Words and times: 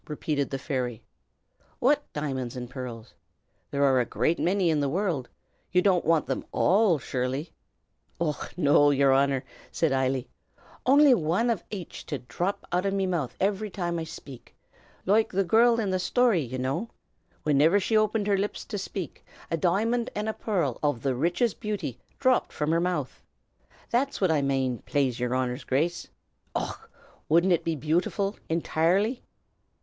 repeated 0.07 0.49
the 0.49 0.57
fairy, 0.57 1.03
"what 1.77 2.11
diamonds 2.11 2.55
and 2.55 2.71
pearls? 2.71 3.13
There 3.69 3.83
are 3.83 3.99
a 3.99 4.05
great 4.05 4.39
many 4.39 4.71
in 4.71 4.79
the 4.79 4.89
world. 4.89 5.29
You 5.71 5.83
don't 5.83 6.03
want 6.03 6.25
them 6.25 6.43
all, 6.51 6.97
surely?" 6.97 7.51
"Och, 8.19 8.51
no, 8.57 8.89
yer 8.89 9.11
Honor!" 9.11 9.43
said 9.71 9.91
Eily. 9.91 10.27
"Only 10.87 11.13
wan 11.13 11.51
of 11.51 11.63
aich 11.71 12.03
to 12.07 12.17
dhrop 12.17 12.65
out 12.71 12.87
o' 12.87 12.89
me 12.89 13.05
mouth 13.05 13.37
ivery 13.39 13.69
time 13.71 13.99
I 13.99 14.03
shpake, 14.05 14.55
loike 15.05 15.29
the 15.31 15.43
girrl 15.43 15.79
in 15.79 15.91
the 15.91 15.99
sthory, 15.99 16.49
ye 16.51 16.57
know. 16.57 16.89
Whiniver 17.45 17.79
she 17.79 17.95
opened 17.95 18.25
her 18.25 18.37
lips 18.39 18.65
to 18.65 18.77
shpake, 18.77 19.21
a 19.51 19.55
di'mond 19.55 20.09
an' 20.15 20.27
a 20.27 20.33
pearrl 20.33 20.79
o' 20.81 20.93
the 20.93 21.13
richest 21.13 21.59
beauty 21.59 21.99
dhropped 22.19 22.51
from 22.51 22.71
her 22.71 22.81
mouth. 22.81 23.21
That's 23.91 24.19
what 24.19 24.31
I 24.31 24.41
mane, 24.41 24.79
plaze 24.79 25.19
yer 25.19 25.35
Honor's 25.35 25.63
Grace. 25.63 26.07
Och! 26.55 26.89
wudn't 27.29 27.51
it 27.53 27.63
be 27.63 27.75
beautiful, 27.75 28.35
entirely?" 28.49 29.21